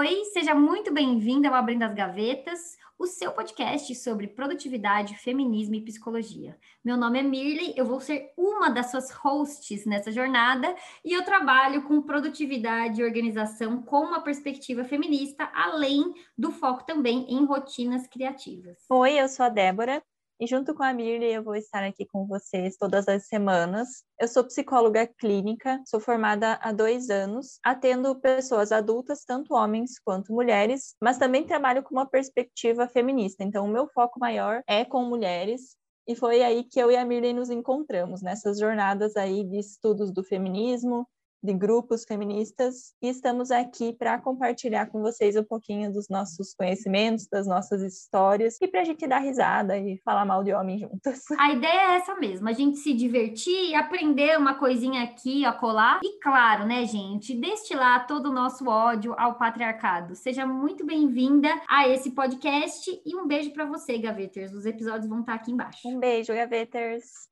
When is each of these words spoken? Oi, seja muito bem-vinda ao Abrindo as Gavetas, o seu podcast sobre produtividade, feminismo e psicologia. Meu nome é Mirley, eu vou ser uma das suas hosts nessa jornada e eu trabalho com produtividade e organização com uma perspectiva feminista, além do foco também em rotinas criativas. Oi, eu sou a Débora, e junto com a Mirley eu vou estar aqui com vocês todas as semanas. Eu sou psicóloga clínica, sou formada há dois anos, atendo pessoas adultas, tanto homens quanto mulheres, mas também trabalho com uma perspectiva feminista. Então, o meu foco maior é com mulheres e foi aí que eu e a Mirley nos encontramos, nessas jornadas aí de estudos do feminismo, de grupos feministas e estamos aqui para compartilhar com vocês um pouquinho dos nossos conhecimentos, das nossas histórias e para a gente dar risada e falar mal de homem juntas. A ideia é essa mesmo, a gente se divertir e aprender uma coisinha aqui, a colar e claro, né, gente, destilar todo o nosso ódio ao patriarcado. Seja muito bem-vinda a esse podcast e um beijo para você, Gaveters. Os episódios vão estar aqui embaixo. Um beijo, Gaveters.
Oi, 0.00 0.24
seja 0.32 0.54
muito 0.54 0.90
bem-vinda 0.94 1.48
ao 1.48 1.54
Abrindo 1.54 1.82
as 1.82 1.92
Gavetas, 1.92 2.78
o 2.98 3.06
seu 3.06 3.32
podcast 3.32 3.94
sobre 3.96 4.28
produtividade, 4.28 5.14
feminismo 5.18 5.74
e 5.74 5.84
psicologia. 5.84 6.56
Meu 6.82 6.96
nome 6.96 7.18
é 7.18 7.22
Mirley, 7.22 7.74
eu 7.76 7.84
vou 7.84 8.00
ser 8.00 8.32
uma 8.34 8.70
das 8.70 8.90
suas 8.90 9.10
hosts 9.10 9.84
nessa 9.84 10.10
jornada 10.10 10.74
e 11.04 11.12
eu 11.12 11.22
trabalho 11.22 11.82
com 11.82 12.00
produtividade 12.00 13.02
e 13.02 13.04
organização 13.04 13.82
com 13.82 14.00
uma 14.00 14.22
perspectiva 14.22 14.84
feminista, 14.84 15.50
além 15.52 16.14
do 16.36 16.50
foco 16.50 16.86
também 16.86 17.26
em 17.28 17.44
rotinas 17.44 18.06
criativas. 18.06 18.78
Oi, 18.88 19.20
eu 19.20 19.28
sou 19.28 19.44
a 19.44 19.50
Débora, 19.50 20.02
e 20.40 20.46
junto 20.46 20.74
com 20.74 20.82
a 20.82 20.94
Mirley 20.94 21.34
eu 21.34 21.44
vou 21.44 21.54
estar 21.54 21.84
aqui 21.84 22.06
com 22.06 22.26
vocês 22.26 22.78
todas 22.78 23.06
as 23.06 23.26
semanas. 23.26 24.02
Eu 24.18 24.26
sou 24.26 24.42
psicóloga 24.42 25.06
clínica, 25.06 25.78
sou 25.86 26.00
formada 26.00 26.58
há 26.62 26.72
dois 26.72 27.10
anos, 27.10 27.60
atendo 27.62 28.18
pessoas 28.18 28.72
adultas, 28.72 29.22
tanto 29.26 29.54
homens 29.54 29.98
quanto 30.02 30.32
mulheres, 30.32 30.96
mas 31.00 31.18
também 31.18 31.44
trabalho 31.44 31.82
com 31.82 31.94
uma 31.94 32.08
perspectiva 32.08 32.88
feminista. 32.88 33.44
Então, 33.44 33.66
o 33.66 33.68
meu 33.68 33.86
foco 33.88 34.18
maior 34.18 34.62
é 34.66 34.82
com 34.82 35.04
mulheres 35.04 35.76
e 36.08 36.16
foi 36.16 36.42
aí 36.42 36.64
que 36.64 36.80
eu 36.80 36.90
e 36.90 36.96
a 36.96 37.04
Mirley 37.04 37.34
nos 37.34 37.50
encontramos, 37.50 38.22
nessas 38.22 38.58
jornadas 38.58 39.16
aí 39.16 39.44
de 39.44 39.58
estudos 39.58 40.10
do 40.10 40.24
feminismo, 40.24 41.06
de 41.42 41.54
grupos 41.54 42.04
feministas 42.04 42.94
e 43.02 43.08
estamos 43.08 43.50
aqui 43.50 43.92
para 43.92 44.18
compartilhar 44.18 44.86
com 44.86 45.00
vocês 45.00 45.36
um 45.36 45.44
pouquinho 45.44 45.92
dos 45.92 46.08
nossos 46.08 46.54
conhecimentos, 46.54 47.26
das 47.26 47.46
nossas 47.46 47.82
histórias 47.82 48.56
e 48.60 48.68
para 48.68 48.82
a 48.82 48.84
gente 48.84 49.06
dar 49.06 49.18
risada 49.18 49.78
e 49.78 49.98
falar 50.04 50.24
mal 50.24 50.44
de 50.44 50.52
homem 50.52 50.78
juntas. 50.78 51.24
A 51.38 51.52
ideia 51.52 51.92
é 51.92 51.96
essa 51.96 52.14
mesmo, 52.16 52.48
a 52.48 52.52
gente 52.52 52.78
se 52.78 52.92
divertir 52.92 53.70
e 53.70 53.74
aprender 53.74 54.38
uma 54.38 54.54
coisinha 54.54 55.02
aqui, 55.02 55.44
a 55.44 55.52
colar 55.52 56.00
e 56.02 56.20
claro, 56.20 56.66
né, 56.66 56.84
gente, 56.84 57.34
destilar 57.34 58.06
todo 58.06 58.26
o 58.26 58.32
nosso 58.32 58.68
ódio 58.68 59.14
ao 59.18 59.36
patriarcado. 59.36 60.14
Seja 60.14 60.46
muito 60.46 60.84
bem-vinda 60.84 61.48
a 61.68 61.88
esse 61.88 62.10
podcast 62.10 63.00
e 63.04 63.16
um 63.16 63.26
beijo 63.26 63.52
para 63.52 63.64
você, 63.64 63.98
Gaveters. 63.98 64.52
Os 64.52 64.66
episódios 64.66 65.08
vão 65.08 65.20
estar 65.20 65.34
aqui 65.34 65.52
embaixo. 65.52 65.88
Um 65.88 65.98
beijo, 65.98 66.34
Gaveters. 66.34 67.29